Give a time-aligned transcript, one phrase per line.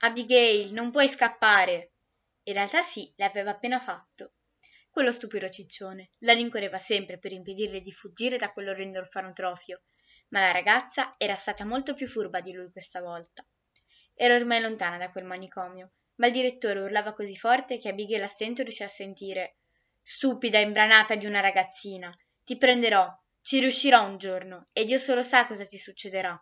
[0.00, 1.94] abigail non puoi scappare.
[2.44, 4.34] In realtà sì l'aveva appena fatto.
[4.90, 9.82] Quello stupido ciccione la rincorreva sempre per impedirle di fuggire da quell'orrendo orfanotrofio
[10.28, 13.44] ma la ragazza era stata molto più furba di lui questa volta.
[14.14, 18.26] Era ormai lontana da quel manicomio ma il direttore urlava così forte che abigail a
[18.28, 19.58] stento riuscì a sentire
[20.02, 23.06] stupida imbranata di una ragazzina ti prenderò
[23.40, 26.40] ci riuscirò un giorno e dio solo sa cosa ti succederà.